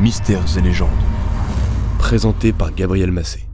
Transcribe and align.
Mystères 0.00 0.56
et 0.56 0.60
légendes. 0.60 0.90
Présenté 1.98 2.52
par 2.52 2.72
Gabriel 2.72 3.10
Massé. 3.10 3.48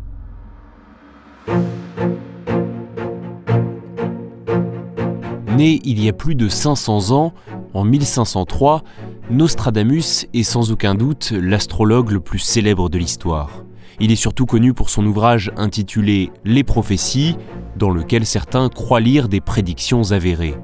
Né 5.56 5.80
il 5.84 6.04
y 6.04 6.08
a 6.10 6.12
plus 6.12 6.34
de 6.34 6.48
500 6.50 7.12
ans, 7.12 7.32
en 7.72 7.84
1503, 7.84 8.82
Nostradamus 9.30 10.26
est 10.34 10.42
sans 10.42 10.70
aucun 10.70 10.94
doute 10.94 11.32
l'astrologue 11.32 12.10
le 12.10 12.20
plus 12.20 12.40
célèbre 12.40 12.90
de 12.90 12.98
l'histoire. 12.98 13.64
Il 13.98 14.12
est 14.12 14.16
surtout 14.16 14.44
connu 14.44 14.74
pour 14.74 14.90
son 14.90 15.06
ouvrage 15.06 15.50
intitulé 15.56 16.30
Les 16.44 16.62
prophéties, 16.62 17.36
dans 17.76 17.90
lequel 17.90 18.26
certains 18.26 18.68
croient 18.68 19.00
lire 19.00 19.28
des 19.28 19.40
prédictions 19.40 20.12
avérées. 20.12 20.56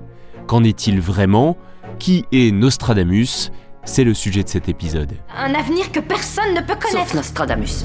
Qu'en 0.47 0.63
est-il 0.63 1.01
vraiment? 1.01 1.57
Qui 1.99 2.27
est 2.33 2.53
Nostradamus? 2.53 3.51
C'est 3.85 4.05
le 4.05 4.15
sujet 4.15 4.43
de 4.43 4.49
cet 4.49 4.69
épisode. 4.69 5.15
Un 5.37 5.55
avenir 5.55 5.91
que 5.91 6.01
personne 6.01 6.55
ne 6.55 6.61
peut 6.61 6.75
connaître. 6.75 7.11
Sauf 7.11 7.15
Nostradamus. 7.15 7.85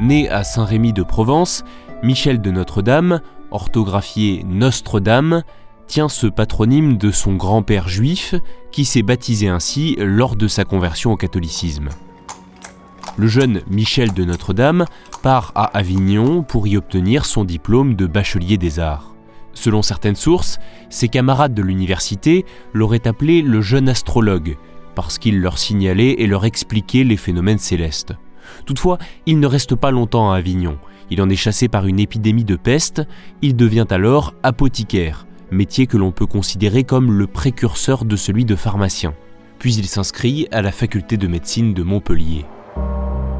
Né 0.00 0.28
à 0.28 0.44
Saint-Rémy 0.44 0.92
de 0.92 1.02
Provence, 1.02 1.64
Michel 2.02 2.40
de 2.40 2.50
Notre-Dame, 2.50 3.20
orthographié 3.50 4.44
Nostre-Dame, 4.46 5.42
tient 5.86 6.08
ce 6.08 6.26
patronyme 6.26 6.98
de 6.98 7.10
son 7.10 7.34
grand-père 7.34 7.88
juif 7.88 8.34
qui 8.72 8.84
s'est 8.84 9.02
baptisé 9.02 9.48
ainsi 9.48 9.96
lors 9.98 10.36
de 10.36 10.48
sa 10.48 10.64
conversion 10.64 11.12
au 11.12 11.16
catholicisme. 11.16 11.88
Le 13.16 13.28
jeune 13.28 13.62
Michel 13.70 14.12
de 14.12 14.24
Notre-Dame 14.24 14.84
part 15.22 15.52
à 15.54 15.64
Avignon 15.76 16.42
pour 16.42 16.66
y 16.66 16.76
obtenir 16.76 17.24
son 17.24 17.44
diplôme 17.44 17.94
de 17.94 18.06
bachelier 18.06 18.58
des 18.58 18.78
arts. 18.78 19.15
Selon 19.56 19.80
certaines 19.80 20.16
sources, 20.16 20.58
ses 20.90 21.08
camarades 21.08 21.54
de 21.54 21.62
l'université 21.62 22.44
l'auraient 22.74 23.08
appelé 23.08 23.40
le 23.40 23.62
jeune 23.62 23.88
astrologue, 23.88 24.58
parce 24.94 25.18
qu'il 25.18 25.40
leur 25.40 25.56
signalait 25.56 26.16
et 26.18 26.26
leur 26.26 26.44
expliquait 26.44 27.04
les 27.04 27.16
phénomènes 27.16 27.58
célestes. 27.58 28.12
Toutefois, 28.66 28.98
il 29.24 29.40
ne 29.40 29.46
reste 29.46 29.74
pas 29.74 29.90
longtemps 29.90 30.30
à 30.30 30.36
Avignon. 30.36 30.76
Il 31.10 31.22
en 31.22 31.30
est 31.30 31.36
chassé 31.36 31.68
par 31.68 31.86
une 31.86 31.98
épidémie 31.98 32.44
de 32.44 32.56
peste, 32.56 33.02
il 33.40 33.56
devient 33.56 33.86
alors 33.88 34.34
apothicaire, 34.42 35.26
métier 35.50 35.86
que 35.86 35.96
l'on 35.96 36.12
peut 36.12 36.26
considérer 36.26 36.84
comme 36.84 37.10
le 37.10 37.26
précurseur 37.26 38.04
de 38.04 38.16
celui 38.16 38.44
de 38.44 38.56
pharmacien. 38.56 39.14
Puis 39.58 39.74
il 39.76 39.86
s'inscrit 39.86 40.48
à 40.52 40.60
la 40.60 40.70
faculté 40.70 41.16
de 41.16 41.28
médecine 41.28 41.72
de 41.72 41.82
Montpellier. 41.82 42.44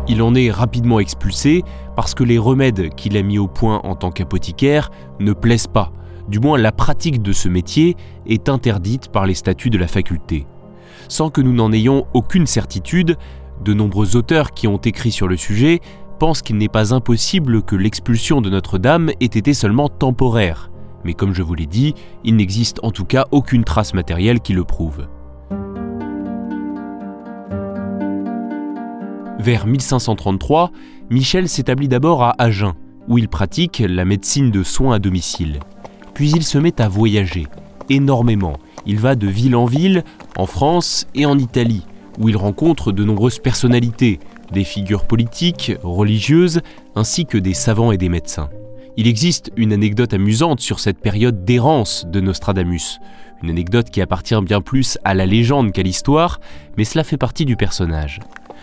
Il 0.09 0.23
en 0.23 0.35
est 0.35 0.51
rapidement 0.51 0.99
expulsé 0.99 1.63
parce 1.95 2.15
que 2.15 2.25
les 2.25 2.39
remèdes 2.39 2.95
qu'il 2.95 3.19
a 3.19 3.23
mis 3.23 3.39
au 3.39 3.49
point 3.49 3.83
en 3.85 3.95
tant 3.97 4.11
qu'apothicaire 4.11 4.91
ne 5.21 5.35
plaisent 5.35 5.67
pas. 5.67 5.93
Du 6.29 6.41
moins, 6.41 6.59
la 6.59 6.73
pratique 6.73 7.23
de 7.23 7.33
ce 7.33 7.49
métier 7.49 7.97
est 8.27 8.49
interdite 8.49 9.09
par 9.09 9.27
les 9.27 9.35
statuts 9.35 9.71
de 9.71 9.79
la 9.79 9.87
faculté. 9.87 10.47
Sans 11.09 11.31
que 11.31 11.41
nous 11.41 11.53
n'en 11.53 11.73
ayons 11.73 12.07
aucune 12.15 12.47
certitude, 12.47 13.17
de 13.65 13.75
nombreux 13.75 14.17
auteurs 14.17 14.53
qui 14.53 14.67
ont 14.67 14.77
écrit 14.79 15.13
sur 15.13 15.29
le 15.29 15.37
sujet 15.37 15.81
pensent 16.19 16.43
qu'il 16.43 16.57
n'est 16.57 16.69
pas 16.69 16.95
impossible 16.95 17.63
que 17.63 17.77
l'expulsion 17.77 18.41
de 18.41 18.51
Notre-Dame 18.51 19.11
ait 19.21 19.25
été 19.25 19.55
seulement 19.55 19.89
temporaire. 19.89 20.71
Mais 21.05 21.15
comme 21.15 21.35
je 21.35 21.43
vous 21.43 21.55
l'ai 21.55 21.67
dit, 21.67 21.95
il 22.25 22.37
n'existe 22.37 22.81
en 22.83 22.91
tout 22.91 23.05
cas 23.05 23.27
aucune 23.31 23.65
trace 23.65 23.95
matérielle 23.95 24.41
qui 24.41 24.53
le 24.53 24.65
prouve. 24.65 25.07
Vers 29.39 29.67
1533, 29.67 30.73
Michel 31.11 31.49
s'établit 31.49 31.89
d'abord 31.89 32.25
à 32.25 32.35
Agen, 32.39 32.75
où 33.07 33.19
il 33.19 33.29
pratique 33.29 33.83
la 33.87 34.05
médecine 34.05 34.51
de 34.51 34.63
soins 34.65 34.97
à 34.97 34.99
domicile. 34.99 35.61
Puis 36.17 36.31
il 36.31 36.45
se 36.45 36.57
met 36.57 36.81
à 36.81 36.89
voyager, 36.89 37.47
énormément. 37.91 38.55
Il 38.87 38.99
va 38.99 39.17
de 39.17 39.27
ville 39.27 39.55
en 39.55 39.67
ville, 39.67 40.03
en 40.39 40.47
France 40.47 41.07
et 41.15 41.27
en 41.27 41.39
Italie, 41.39 41.83
où 42.19 42.31
il 42.31 42.39
rencontre 42.39 42.91
de 42.91 43.05
nombreuses 43.05 43.39
personnalités, 43.39 44.19
des 44.51 44.65
figures 44.65 45.05
politiques, 45.05 45.73
religieuses, 45.83 46.63
ainsi 46.95 47.27
que 47.27 47.37
des 47.37 47.53
savants 47.53 47.93
et 47.93 47.99
des 47.99 48.09
médecins. 48.09 48.49
Il 48.97 49.07
existe 49.07 49.53
une 49.57 49.75
anecdote 49.75 50.15
amusante 50.15 50.61
sur 50.61 50.81
cette 50.81 51.01
période 51.01 51.45
d'errance 51.45 52.07
de 52.07 52.21
Nostradamus, 52.21 52.99
une 53.43 53.51
anecdote 53.51 53.91
qui 53.91 54.01
appartient 54.01 54.41
bien 54.41 54.63
plus 54.63 54.97
à 55.05 55.13
la 55.13 55.27
légende 55.27 55.71
qu'à 55.71 55.83
l'histoire, 55.83 56.41
mais 56.79 56.85
cela 56.85 57.05
fait 57.05 57.19
partie 57.19 57.45
du 57.45 57.57
personnage. 57.57 58.21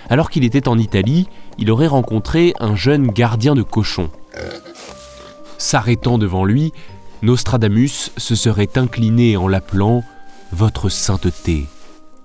Alors 0.09 0.31
qu'il 0.31 0.43
était 0.43 0.67
en 0.67 0.79
Italie, 0.79 1.27
il 1.59 1.69
aurait 1.69 1.85
rencontré 1.85 2.55
un 2.59 2.75
jeune 2.75 3.11
gardien 3.11 3.53
de 3.53 3.61
cochons. 3.61 4.09
S'arrêtant 5.59 6.17
devant 6.17 6.45
lui, 6.45 6.73
Nostradamus 7.23 8.11
se 8.17 8.35
serait 8.35 8.77
incliné 8.77 9.37
en 9.37 9.47
l'appelant 9.47 10.03
Votre 10.51 10.89
sainteté. 10.89 11.67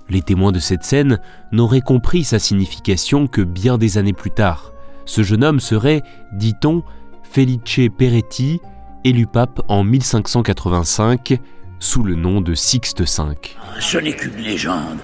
Les 0.09 0.23
témoins 0.23 0.51
de 0.51 0.59
cette 0.59 0.83
scène 0.83 1.21
n'auraient 1.53 1.83
compris 1.83 2.25
sa 2.25 2.41
signification 2.41 3.29
que 3.29 3.43
bien 3.43 3.79
des 3.79 3.97
années 3.97 4.13
plus 4.13 4.33
tard. 4.33 4.73
Ce 5.05 5.23
jeune 5.23 5.45
homme 5.45 5.61
serait, 5.61 6.03
dit-on, 6.33 6.83
Felice 7.23 7.89
Peretti, 7.97 8.59
élu 9.05 9.29
pape 9.29 9.63
en 9.69 9.85
1585 9.85 11.39
sous 11.79 12.03
le 12.03 12.17
nom 12.17 12.41
de 12.41 12.55
Sixte 12.55 13.03
V. 13.03 13.35
Ce 13.79 13.99
n'est 13.99 14.17
qu'une 14.17 14.35
légende. 14.35 14.99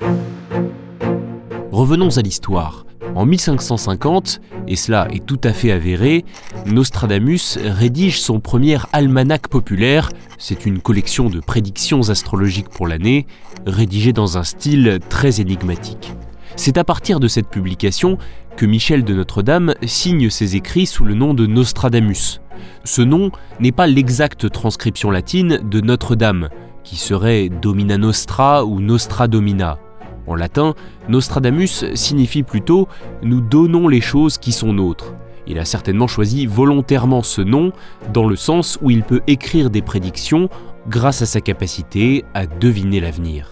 Revenons 1.70 2.18
à 2.18 2.20
l'histoire. 2.20 2.83
En 3.14 3.26
1550, 3.26 4.40
et 4.66 4.76
cela 4.76 5.08
est 5.12 5.24
tout 5.24 5.40
à 5.44 5.52
fait 5.52 5.70
avéré, 5.70 6.24
Nostradamus 6.66 7.58
rédige 7.62 8.20
son 8.20 8.40
premier 8.40 8.78
almanach 8.92 9.48
populaire, 9.48 10.10
c'est 10.38 10.66
une 10.66 10.80
collection 10.80 11.28
de 11.28 11.40
prédictions 11.40 12.10
astrologiques 12.10 12.70
pour 12.70 12.86
l'année, 12.86 13.26
rédigée 13.66 14.12
dans 14.12 14.38
un 14.38 14.42
style 14.42 14.98
très 15.08 15.40
énigmatique. 15.40 16.12
C'est 16.56 16.78
à 16.78 16.84
partir 16.84 17.20
de 17.20 17.28
cette 17.28 17.48
publication 17.48 18.18
que 18.56 18.66
Michel 18.66 19.04
de 19.04 19.14
Notre-Dame 19.14 19.74
signe 19.84 20.30
ses 20.30 20.56
écrits 20.56 20.86
sous 20.86 21.04
le 21.04 21.14
nom 21.14 21.34
de 21.34 21.46
Nostradamus. 21.46 22.40
Ce 22.84 23.02
nom 23.02 23.30
n'est 23.60 23.72
pas 23.72 23.86
l'exacte 23.86 24.50
transcription 24.50 25.10
latine 25.10 25.60
de 25.62 25.80
Notre-Dame, 25.80 26.48
qui 26.84 26.96
serait 26.96 27.48
Domina 27.48 27.98
Nostra 27.98 28.64
ou 28.64 28.80
Nostra 28.80 29.26
Domina. 29.26 29.78
En 30.26 30.34
latin, 30.34 30.74
Nostradamus 31.08 31.84
signifie 31.94 32.42
plutôt 32.42 32.88
nous 33.22 33.40
donnons 33.40 33.88
les 33.88 34.00
choses 34.00 34.38
qui 34.38 34.52
sont 34.52 34.72
nôtres. 34.72 35.12
Il 35.46 35.58
a 35.58 35.64
certainement 35.64 36.06
choisi 36.06 36.46
volontairement 36.46 37.22
ce 37.22 37.42
nom 37.42 37.72
dans 38.12 38.26
le 38.26 38.36
sens 38.36 38.78
où 38.80 38.90
il 38.90 39.02
peut 39.02 39.20
écrire 39.26 39.68
des 39.68 39.82
prédictions 39.82 40.48
grâce 40.88 41.20
à 41.22 41.26
sa 41.26 41.40
capacité 41.40 42.24
à 42.32 42.46
deviner 42.46 43.00
l'avenir. 43.00 43.50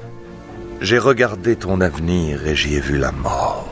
J'ai 0.81 0.99
regardé 0.99 1.57
ton 1.57 1.81
avenir 1.81 2.47
et 2.47 2.57
j'y 2.57 2.75
ai 2.75 2.81
vu 2.81 2.99
la 2.99 3.13
mort. 3.13 3.69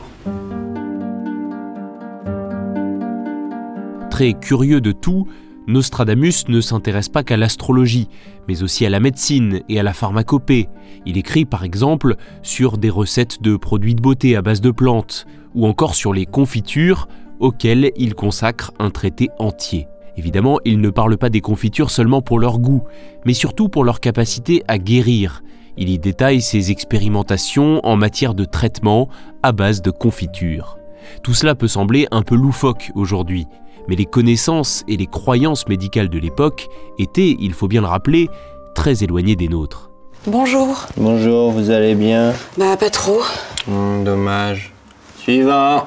Très 4.09 4.33
curieux 4.33 4.81
de 4.81 4.91
tout, 4.91 5.27
Nostradamus 5.71 6.47
ne 6.47 6.61
s'intéresse 6.61 7.09
pas 7.09 7.23
qu'à 7.23 7.37
l'astrologie, 7.37 8.07
mais 8.47 8.63
aussi 8.63 8.85
à 8.85 8.89
la 8.89 8.99
médecine 8.99 9.61
et 9.69 9.79
à 9.79 9.83
la 9.83 9.93
pharmacopée. 9.93 10.69
Il 11.05 11.17
écrit 11.17 11.45
par 11.45 11.63
exemple 11.63 12.15
sur 12.41 12.77
des 12.77 12.89
recettes 12.89 13.41
de 13.41 13.55
produits 13.55 13.95
de 13.95 14.01
beauté 14.01 14.35
à 14.35 14.41
base 14.41 14.61
de 14.61 14.71
plantes, 14.71 15.25
ou 15.55 15.65
encore 15.65 15.95
sur 15.95 16.13
les 16.13 16.25
confitures, 16.25 17.07
auxquelles 17.39 17.91
il 17.95 18.13
consacre 18.13 18.71
un 18.79 18.91
traité 18.91 19.29
entier. 19.39 19.87
Évidemment, 20.17 20.59
il 20.65 20.79
ne 20.81 20.89
parle 20.89 21.17
pas 21.17 21.29
des 21.29 21.41
confitures 21.41 21.89
seulement 21.89 22.21
pour 22.21 22.39
leur 22.39 22.59
goût, 22.59 22.83
mais 23.25 23.33
surtout 23.33 23.69
pour 23.69 23.83
leur 23.83 23.99
capacité 23.99 24.63
à 24.67 24.77
guérir. 24.77 25.41
Il 25.77 25.89
y 25.89 25.97
détaille 25.97 26.41
ses 26.41 26.69
expérimentations 26.69 27.79
en 27.83 27.95
matière 27.95 28.33
de 28.33 28.45
traitement 28.45 29.07
à 29.41 29.53
base 29.53 29.81
de 29.81 29.89
confitures. 29.89 30.80
Tout 31.23 31.33
cela 31.33 31.55
peut 31.55 31.67
sembler 31.67 32.07
un 32.11 32.21
peu 32.21 32.35
loufoque 32.35 32.91
aujourd'hui, 32.95 33.47
mais 33.87 33.95
les 33.95 34.05
connaissances 34.05 34.83
et 34.87 34.97
les 34.97 35.07
croyances 35.07 35.67
médicales 35.67 36.09
de 36.09 36.19
l'époque 36.19 36.67
étaient, 36.97 37.35
il 37.39 37.53
faut 37.53 37.67
bien 37.67 37.81
le 37.81 37.87
rappeler, 37.87 38.29
très 38.75 39.03
éloignées 39.03 39.35
des 39.35 39.47
nôtres. 39.47 39.89
Bonjour. 40.27 40.85
Bonjour, 40.97 41.51
vous 41.51 41.71
allez 41.71 41.95
bien? 41.95 42.33
Bah 42.57 42.77
pas 42.77 42.89
trop. 42.89 43.21
Hum, 43.67 44.03
Dommage. 44.03 44.71
Suivant. 45.17 45.85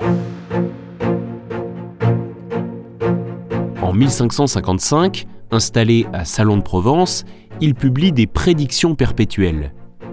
En 3.81 3.93
1555, 3.93 5.27
installé 5.53 6.07
à 6.13 6.25
Salon 6.25 6.57
de 6.57 6.63
Provence, 6.63 7.25
il 7.61 7.75
publie 7.75 8.11
des 8.13 8.27
prédictions 8.27 8.97
perpétuelles. 8.97 9.73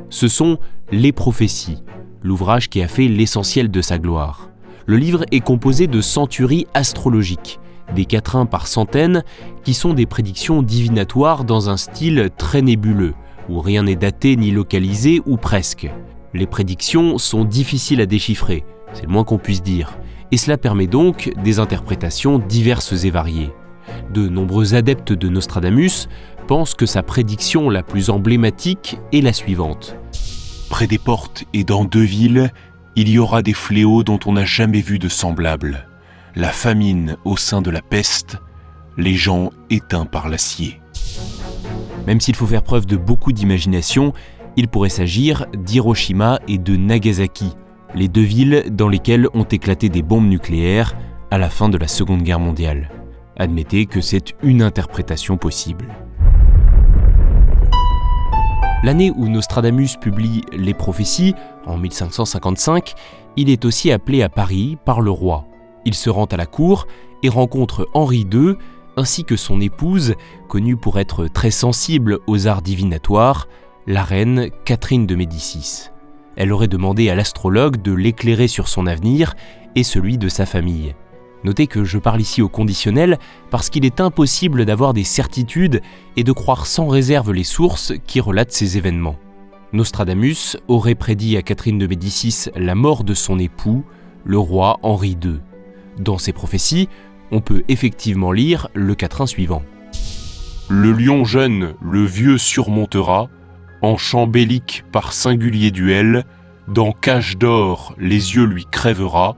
Ce 0.10 0.28
sont 0.28 0.60
Les 0.92 1.12
prophéties, 1.12 1.82
l'ouvrage 2.22 2.70
qui 2.70 2.82
a 2.84 2.88
fait 2.88 3.08
l'essentiel 3.08 3.72
de 3.72 3.82
sa 3.82 3.98
gloire. 3.98 4.51
Le 4.86 4.98
livre 4.98 5.26
est 5.32 5.42
composé 5.42 5.88
de 5.88 6.02
centuries 6.02 6.68
astrologiques, 6.74 7.60
des 7.96 8.06
quatrains 8.06 8.46
par 8.46 8.68
centaines, 8.68 9.24
qui 9.64 9.74
sont 9.74 9.94
des 9.94 10.06
prédictions 10.06 10.64
divinatoires 10.64 11.44
dans 11.44 11.70
un 11.70 11.78
style 11.78 12.30
très 12.38 12.62
nébuleux, 12.62 13.14
où 13.50 13.60
rien 13.60 13.84
n'est 13.84 13.96
daté 13.96 14.36
ni 14.36 14.52
localisé 14.52 15.22
ou 15.26 15.38
presque. 15.38 15.90
Les 16.34 16.48
prédictions 16.48 17.18
sont 17.18 17.44
difficiles 17.44 18.02
à 18.02 18.06
déchiffrer, 18.06 18.64
c'est 18.94 19.06
le 19.06 19.12
moins 19.12 19.24
qu'on 19.24 19.38
puisse 19.38 19.62
dire, 19.62 19.98
et 20.32 20.38
cela 20.38 20.58
permet 20.58 20.88
donc 20.88 21.32
des 21.44 21.60
interprétations 21.60 22.40
diverses 22.40 23.04
et 23.04 23.10
variées. 23.10 23.52
De 24.14 24.30
nombreux 24.30 24.76
adeptes 24.76 25.14
de 25.14 25.28
Nostradamus 25.28 26.08
pensent 26.48 26.76
que 26.76 26.86
sa 26.86 27.04
prédiction 27.04 27.70
la 27.70 27.84
plus 27.84 28.10
emblématique 28.10 28.98
est 29.12 29.22
la 29.22 29.34
suivante. 29.34 29.96
Près 30.70 30.88
des 30.88 30.98
portes 30.98 31.44
et 31.54 31.66
dans 31.66 31.84
deux 31.84 32.04
villes, 32.04 32.52
il 32.96 33.10
y 33.10 33.20
aura 33.20 33.42
des 33.42 33.54
fléaux 33.54 34.04
dont 34.04 34.20
on 34.26 34.34
n'a 34.34 34.46
jamais 34.46 34.82
vu 34.82 35.00
de 35.00 35.08
semblables. 35.08 35.88
La 36.36 36.50
famine 36.50 37.18
au 37.26 37.38
sein 37.38 37.62
de 37.62 37.70
la 37.70 37.82
peste, 37.82 38.38
les 38.98 39.16
gens 39.16 39.52
éteints 39.70 40.06
par 40.06 40.30
l'acier. 40.30 40.82
Même 42.08 42.20
s'il 42.20 42.36
faut 42.36 42.48
faire 42.48 42.64
preuve 42.64 42.86
de 42.86 42.98
beaucoup 42.98 43.32
d'imagination, 43.32 44.14
il 44.58 44.68
pourrait 44.68 44.90
s'agir 44.90 45.46
d'Hiroshima 45.54 46.40
et 46.48 46.58
de 46.58 46.76
Nagasaki, 46.76 47.54
les 47.96 48.08
deux 48.08 48.22
villes 48.22 48.66
dans 48.72 48.90
lesquelles 48.90 49.28
ont 49.34 49.44
éclaté 49.44 49.90
des 49.90 50.02
bombes 50.02 50.28
nucléaires 50.28 50.96
à 51.30 51.38
la 51.38 51.50
fin 51.50 51.70
de 51.70 51.78
la 51.78 51.88
Seconde 51.88 52.24
Guerre 52.24 52.40
mondiale. 52.40 52.90
Admettez 53.38 53.86
que 53.86 54.02
c'est 54.02 54.36
une 54.44 54.62
interprétation 54.62 55.38
possible. 55.38 55.88
L'année 58.84 59.12
où 59.16 59.28
Nostradamus 59.28 59.98
publie 60.00 60.42
Les 60.54 60.74
prophéties, 60.74 61.36
en 61.68 61.78
1555, 61.78 62.96
il 63.38 63.50
est 63.50 63.64
aussi 63.64 63.92
appelé 63.92 64.24
à 64.24 64.30
Paris 64.30 64.78
par 64.86 65.02
le 65.02 65.12
roi. 65.12 65.46
Il 65.86 65.94
se 65.94 66.10
rend 66.10 66.26
à 66.26 66.38
la 66.38 66.48
cour 66.48 66.88
et 67.22 67.30
rencontre 67.30 67.88
Henri 67.94 68.26
II, 68.32 68.56
ainsi 68.98 69.24
que 69.24 69.36
son 69.36 69.62
épouse, 69.62 70.16
connue 70.48 70.78
pour 70.78 71.00
être 71.00 71.28
très 71.28 71.52
sensible 71.52 72.20
aux 72.26 72.48
arts 72.48 72.64
divinatoires, 72.64 73.48
la 73.86 74.04
reine 74.04 74.50
Catherine 74.66 75.06
de 75.06 75.16
Médicis. 75.16 75.90
Elle 76.36 76.52
aurait 76.52 76.68
demandé 76.68 77.10
à 77.10 77.16
l'astrologue 77.16 77.82
de 77.82 77.94
l'éclairer 77.94 78.48
sur 78.48 78.68
son 78.68 78.88
avenir 78.88 79.36
et 79.76 79.84
celui 79.84 80.18
de 80.18 80.28
sa 80.28 80.48
famille. 80.48 80.96
Notez 81.44 81.68
que 81.68 81.84
je 81.84 81.98
parle 81.98 82.22
ici 82.22 82.42
au 82.42 82.50
conditionnel 82.50 83.18
parce 83.50 83.70
qu'il 83.70 83.86
est 83.86 84.00
impossible 84.00 84.66
d'avoir 84.66 84.94
des 84.94 85.04
certitudes 85.04 85.82
et 86.16 86.24
de 86.24 86.32
croire 86.32 86.68
sans 86.68 86.88
réserve 86.88 87.32
les 87.32 87.44
sources 87.44 87.94
qui 88.06 88.20
relatent 88.20 88.52
ces 88.52 88.78
événements. 88.78 89.18
Nostradamus 89.74 90.58
aurait 90.68 90.96
prédit 90.96 91.38
à 91.38 91.42
Catherine 91.42 91.78
de 91.78 91.88
Médicis 91.88 92.50
la 92.56 92.76
mort 92.76 93.04
de 93.04 93.14
son 93.14 93.40
époux, 93.40 93.84
le 94.26 94.38
roi 94.38 94.80
Henri 94.84 95.18
II. 95.24 95.40
Dans 95.98 96.18
ses 96.18 96.34
prophéties, 96.34 96.90
on 97.32 97.42
peut 97.42 97.64
effectivement 97.70 98.32
lire 98.32 98.68
le 98.74 98.94
quatrain 98.96 99.26
suivant. 99.26 99.64
Le 100.70 100.92
lion 100.92 101.26
jeune, 101.26 101.74
le 101.82 102.04
vieux 102.04 102.38
surmontera, 102.38 103.30
en 103.82 103.98
chant 103.98 104.28
bélique 104.28 104.84
par 104.92 105.14
singulier 105.14 105.72
duel, 105.72 106.26
dans 106.68 106.92
cage 106.92 107.38
d'or 107.38 107.96
les 107.98 108.36
yeux 108.36 108.46
lui 108.46 108.66
crèvera, 108.70 109.36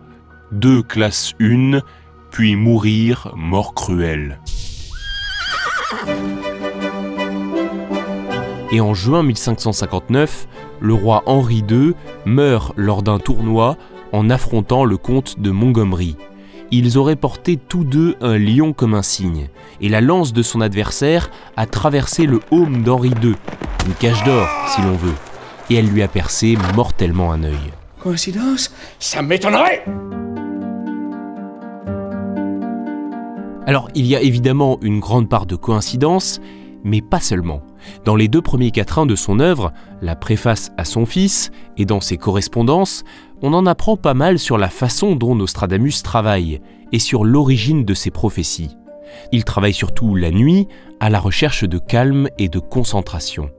deux 0.52 0.84
classes 0.84 1.34
une, 1.40 1.82
puis 2.32 2.56
mourir 2.56 3.32
mort 3.36 3.74
cruelle. 3.74 4.40
Et 8.72 8.82
en 8.82 8.94
juin 8.94 9.22
1559, 9.22 10.48
le 10.80 10.94
roi 10.94 11.24
Henri 11.28 11.64
II 11.70 11.94
meurt 12.26 12.74
lors 12.76 13.04
d'un 13.04 13.20
tournoi 13.20 13.78
en 14.12 14.30
affrontant 14.30 14.84
le 14.84 14.98
comte 14.98 15.40
de 15.40 15.52
Montgomery. 15.52 16.16
Ils 16.72 16.98
auraient 16.98 17.16
porté 17.16 17.58
tous 17.58 17.84
deux 17.84 18.16
un 18.20 18.38
lion 18.38 18.74
comme 18.74 18.96
un 18.96 19.04
signe, 19.04 19.50
et 19.80 19.90
la 19.90 20.02
lance 20.02 20.34
de 20.34 20.42
son 20.42 20.60
adversaire 20.60 21.30
a 21.56 21.68
traversé 21.68 22.26
le 22.26 22.40
haume 22.50 22.82
d'Henri 22.82 23.12
II, 23.22 23.36
une 23.86 23.94
cage 23.94 24.24
d'or 24.24 24.48
si 24.68 24.82
l'on 24.82 24.96
veut, 24.96 25.14
et 25.70 25.76
elle 25.76 25.88
lui 25.88 26.02
a 26.02 26.08
percé 26.08 26.58
mortellement 26.76 27.32
un 27.32 27.44
œil. 27.44 27.74
Coïncidence? 28.00 28.74
Ça 28.98 29.22
m'étonnerait 29.22 29.86
Alors 33.66 33.88
il 33.96 34.06
y 34.06 34.16
a 34.16 34.22
évidemment 34.22 34.78
une 34.82 35.00
grande 35.00 35.30
part 35.30 35.46
de 35.46 35.56
coïncidence, 35.56 36.42
mais 36.84 37.02
pas 37.02 37.22
seulement. 37.22 37.62
Dans 38.04 38.16
les 38.16 38.28
deux 38.28 38.42
premiers 38.42 38.72
quatrains 38.72 39.06
de 39.06 39.16
son 39.16 39.40
œuvre, 39.40 39.72
la 40.02 40.16
préface 40.16 40.72
à 40.78 40.84
son 40.84 41.06
fils, 41.06 41.50
et 41.78 41.86
dans 41.86 42.02
ses 42.02 42.18
correspondances, 42.18 43.04
on 43.42 43.54
en 43.54 43.66
apprend 43.66 43.96
pas 43.96 44.14
mal 44.14 44.38
sur 44.38 44.58
la 44.58 44.70
façon 44.70 45.16
dont 45.16 45.36
Nostradamus 45.36 46.04
travaille, 46.04 46.60
et 46.92 47.00
sur 47.00 47.24
l'origine 47.24 47.86
de 47.86 47.94
ses 47.94 48.12
prophéties. 48.12 48.76
Il 49.32 49.46
travaille 49.46 49.74
surtout 49.74 50.16
la 50.16 50.32
nuit, 50.32 50.68
à 51.00 51.10
la 51.10 51.20
recherche 51.20 51.64
de 51.64 51.78
calme 51.78 52.28
et 52.38 52.50
de 52.50 52.60
concentration. 52.60 53.50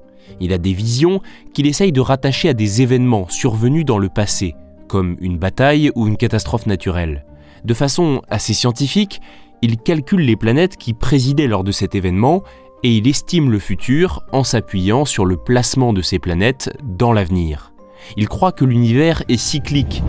Il 0.40 0.52
a 0.52 0.58
des 0.58 0.72
visions 0.72 1.20
qu'il 1.54 1.66
essaye 1.66 1.92
de 1.92 2.00
rattacher 2.00 2.50
à 2.50 2.54
des 2.54 2.82
événements 2.82 3.28
survenus 3.28 3.84
dans 3.84 3.98
le 3.98 4.08
passé, 4.08 4.54
comme 4.86 5.16
une 5.20 5.38
bataille 5.38 5.90
ou 5.94 6.06
une 6.06 6.16
catastrophe 6.16 6.66
naturelle. 6.66 7.24
De 7.64 7.74
façon 7.74 8.20
assez 8.28 8.52
scientifique, 8.52 9.20
il 9.64 9.78
calcule 9.78 10.20
les 10.20 10.36
planètes 10.36 10.76
qui 10.76 10.92
présidaient 10.92 11.46
lors 11.46 11.64
de 11.64 11.72
cet 11.72 11.94
événement 11.94 12.42
et 12.82 12.94
il 12.94 13.08
estime 13.08 13.50
le 13.50 13.58
futur 13.58 14.22
en 14.30 14.44
s'appuyant 14.44 15.06
sur 15.06 15.24
le 15.24 15.38
placement 15.38 15.94
de 15.94 16.02
ces 16.02 16.18
planètes 16.18 16.70
dans 16.82 17.14
l'avenir. 17.14 17.72
Il 18.18 18.28
croit 18.28 18.52
que 18.52 18.66
l'univers 18.66 19.22
est 19.30 19.38
cyclique. 19.38 20.02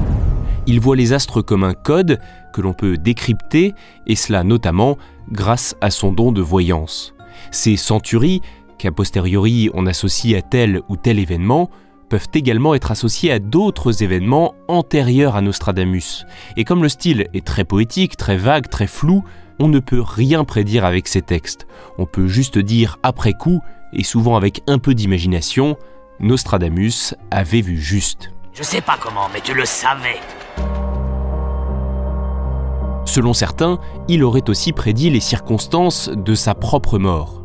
Il 0.67 0.81
voit 0.81 0.97
les 0.97 1.13
astres 1.13 1.41
comme 1.41 1.63
un 1.63 1.73
code 1.73 2.19
que 2.53 2.59
l'on 2.59 2.73
peut 2.73 2.97
décrypter, 2.97 3.71
et 4.07 4.15
cela 4.15 4.43
notamment 4.43 4.97
grâce 5.31 5.77
à 5.79 5.89
son 5.89 6.11
don 6.11 6.33
de 6.33 6.41
voyance. 6.41 7.13
Ces 7.51 7.77
centuries, 7.77 8.41
qu'a 8.77 8.91
posteriori 8.91 9.69
on 9.73 9.85
associe 9.85 10.37
à 10.37 10.41
tel 10.41 10.81
ou 10.89 10.97
tel 10.97 11.17
événement, 11.17 11.69
peuvent 12.09 12.27
également 12.33 12.75
être 12.75 12.91
associés 12.91 13.31
à 13.31 13.39
d'autres 13.39 14.03
événements 14.03 14.53
antérieurs 14.67 15.37
à 15.37 15.41
Nostradamus. 15.41 16.25
Et 16.57 16.65
comme 16.65 16.83
le 16.83 16.89
style 16.89 17.27
est 17.33 17.45
très 17.45 17.63
poétique, 17.63 18.17
très 18.17 18.35
vague, 18.35 18.67
très 18.69 18.87
flou, 18.87 19.23
on 19.59 19.67
ne 19.67 19.79
peut 19.79 20.01
rien 20.01 20.43
prédire 20.43 20.85
avec 20.85 21.07
ces 21.07 21.21
textes. 21.21 21.67
On 21.97 22.05
peut 22.05 22.27
juste 22.27 22.57
dire 22.57 22.97
après 23.03 23.33
coup, 23.33 23.61
et 23.93 24.03
souvent 24.03 24.35
avec 24.35 24.61
un 24.67 24.79
peu 24.79 24.93
d'imagination, 24.93 25.77
Nostradamus 26.19 27.15
avait 27.31 27.61
vu 27.61 27.77
juste. 27.79 28.31
Je 28.53 28.63
sais 28.63 28.81
pas 28.81 28.97
comment, 28.99 29.27
mais 29.33 29.41
tu 29.41 29.53
le 29.53 29.65
savais. 29.65 30.19
Selon 33.05 33.33
certains, 33.33 33.79
il 34.07 34.23
aurait 34.23 34.49
aussi 34.49 34.73
prédit 34.73 35.09
les 35.09 35.19
circonstances 35.19 36.09
de 36.09 36.35
sa 36.35 36.55
propre 36.55 36.97
mort. 36.97 37.43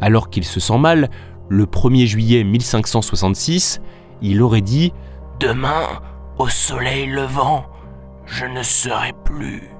Alors 0.00 0.30
qu'il 0.30 0.44
se 0.44 0.60
sent 0.60 0.78
mal, 0.78 1.10
le 1.48 1.66
1er 1.66 2.06
juillet 2.06 2.44
1566, 2.44 3.80
il 4.22 4.40
aurait 4.40 4.60
dit⁇ 4.60 4.88
Demain, 5.40 6.00
au 6.38 6.48
soleil 6.48 7.06
levant, 7.06 7.66
je 8.24 8.46
ne 8.46 8.62
serai 8.62 9.12
plus⁇ 9.24 9.58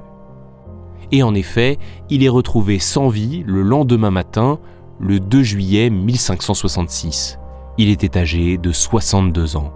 et 1.15 1.23
en 1.23 1.33
effet, 1.33 1.79
il 2.11 2.25
est 2.25 2.29
retrouvé 2.29 2.81
sans 2.81 3.09
vie 3.09 3.45
le 3.47 3.63
lendemain 3.63 4.11
matin, 4.11 4.59
le 4.99 5.21
2 5.21 5.45
juillet 5.45 5.89
1566. 5.89 7.39
Il 7.79 7.89
était 7.89 8.19
âgé 8.19 8.59
de 8.59 8.73
62 8.73 9.57
ans. 9.57 9.73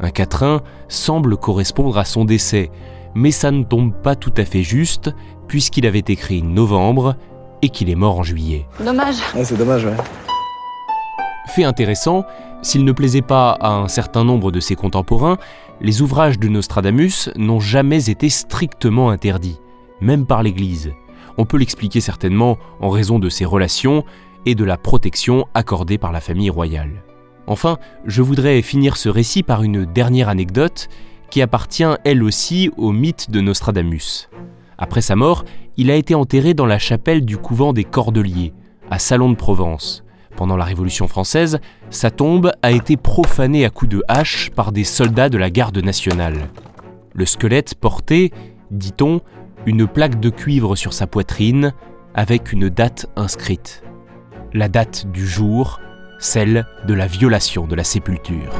Un 0.00 0.10
quatrain 0.10 0.62
semble 0.88 1.36
correspondre 1.36 1.96
à 1.96 2.04
son 2.04 2.24
décès, 2.24 2.72
mais 3.14 3.30
ça 3.30 3.52
ne 3.52 3.62
tombe 3.62 3.94
pas 4.02 4.16
tout 4.16 4.32
à 4.36 4.44
fait 4.44 4.64
juste, 4.64 5.14
puisqu'il 5.46 5.86
avait 5.86 6.02
écrit 6.08 6.42
novembre 6.42 7.14
et 7.62 7.68
qu'il 7.68 7.88
est 7.88 7.94
mort 7.94 8.18
en 8.18 8.24
juillet. 8.24 8.66
Dommage. 8.84 9.18
c'est 9.44 9.56
dommage, 9.56 9.84
ouais. 9.84 9.96
Fait 11.54 11.62
intéressant, 11.62 12.24
s'il 12.62 12.84
ne 12.84 12.90
plaisait 12.90 13.22
pas 13.22 13.52
à 13.52 13.74
un 13.74 13.86
certain 13.86 14.24
nombre 14.24 14.50
de 14.50 14.58
ses 14.58 14.74
contemporains, 14.74 15.36
les 15.80 16.02
ouvrages 16.02 16.40
de 16.40 16.48
Nostradamus 16.48 17.30
n'ont 17.36 17.60
jamais 17.60 18.10
été 18.10 18.28
strictement 18.28 19.10
interdits 19.10 19.60
même 20.00 20.26
par 20.26 20.42
l'Église. 20.42 20.92
On 21.38 21.44
peut 21.44 21.56
l'expliquer 21.56 22.00
certainement 22.00 22.58
en 22.80 22.90
raison 22.90 23.18
de 23.18 23.28
ses 23.28 23.44
relations 23.44 24.04
et 24.46 24.54
de 24.54 24.64
la 24.64 24.76
protection 24.76 25.46
accordée 25.54 25.98
par 25.98 26.12
la 26.12 26.20
famille 26.20 26.50
royale. 26.50 27.02
Enfin, 27.46 27.78
je 28.04 28.22
voudrais 28.22 28.62
finir 28.62 28.96
ce 28.96 29.08
récit 29.08 29.42
par 29.42 29.62
une 29.62 29.84
dernière 29.84 30.28
anecdote 30.28 30.88
qui 31.30 31.42
appartient 31.42 31.84
elle 32.04 32.22
aussi 32.22 32.70
au 32.76 32.92
mythe 32.92 33.30
de 33.30 33.40
Nostradamus. 33.40 34.28
Après 34.78 35.00
sa 35.00 35.16
mort, 35.16 35.44
il 35.76 35.90
a 35.90 35.94
été 35.94 36.14
enterré 36.14 36.54
dans 36.54 36.66
la 36.66 36.78
chapelle 36.78 37.24
du 37.24 37.36
couvent 37.36 37.72
des 37.72 37.84
Cordeliers, 37.84 38.52
à 38.90 38.98
Salon 38.98 39.30
de 39.30 39.36
Provence. 39.36 40.04
Pendant 40.36 40.56
la 40.56 40.64
Révolution 40.64 41.06
française, 41.06 41.60
sa 41.90 42.10
tombe 42.10 42.52
a 42.62 42.70
été 42.72 42.96
profanée 42.96 43.64
à 43.64 43.70
coups 43.70 43.90
de 43.90 44.02
hache 44.08 44.50
par 44.50 44.72
des 44.72 44.84
soldats 44.84 45.28
de 45.28 45.38
la 45.38 45.50
garde 45.50 45.78
nationale. 45.78 46.48
Le 47.14 47.26
squelette 47.26 47.74
portait, 47.74 48.30
dit-on, 48.70 49.20
une 49.66 49.86
plaque 49.86 50.20
de 50.20 50.30
cuivre 50.30 50.76
sur 50.76 50.92
sa 50.92 51.06
poitrine 51.06 51.74
avec 52.14 52.52
une 52.52 52.68
date 52.68 53.06
inscrite. 53.16 53.82
La 54.52 54.68
date 54.68 55.06
du 55.06 55.26
jour, 55.26 55.80
celle 56.18 56.66
de 56.86 56.94
la 56.94 57.06
violation 57.06 57.66
de 57.66 57.74
la 57.74 57.84
sépulture. 57.84 58.52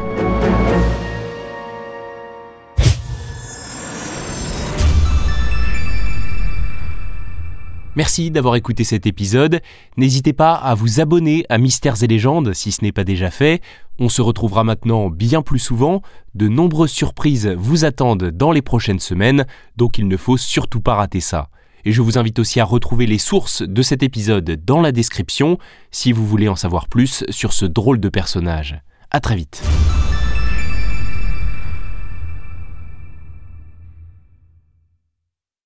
Merci 7.96 8.30
d'avoir 8.30 8.54
écouté 8.54 8.84
cet 8.84 9.06
épisode. 9.06 9.60
N'hésitez 9.96 10.32
pas 10.32 10.54
à 10.54 10.74
vous 10.74 11.00
abonner 11.00 11.44
à 11.48 11.58
Mystères 11.58 12.02
et 12.02 12.06
légendes 12.06 12.52
si 12.54 12.70
ce 12.70 12.84
n'est 12.84 12.92
pas 12.92 13.04
déjà 13.04 13.30
fait. 13.30 13.60
On 13.98 14.08
se 14.08 14.22
retrouvera 14.22 14.62
maintenant 14.62 15.10
bien 15.10 15.42
plus 15.42 15.58
souvent. 15.58 16.00
De 16.34 16.48
nombreuses 16.48 16.92
surprises 16.92 17.48
vous 17.58 17.84
attendent 17.84 18.30
dans 18.30 18.52
les 18.52 18.62
prochaines 18.62 19.00
semaines, 19.00 19.44
donc 19.76 19.98
il 19.98 20.06
ne 20.06 20.16
faut 20.16 20.36
surtout 20.36 20.80
pas 20.80 20.94
rater 20.94 21.20
ça. 21.20 21.48
Et 21.84 21.92
je 21.92 22.02
vous 22.02 22.18
invite 22.18 22.38
aussi 22.38 22.60
à 22.60 22.64
retrouver 22.64 23.06
les 23.06 23.18
sources 23.18 23.62
de 23.62 23.82
cet 23.82 24.02
épisode 24.02 24.64
dans 24.64 24.80
la 24.80 24.92
description 24.92 25.58
si 25.90 26.12
vous 26.12 26.26
voulez 26.26 26.48
en 26.48 26.56
savoir 26.56 26.88
plus 26.88 27.24
sur 27.30 27.52
ce 27.52 27.66
drôle 27.66 28.00
de 28.00 28.08
personnage. 28.08 28.80
À 29.10 29.20
très 29.20 29.34
vite. 29.34 29.62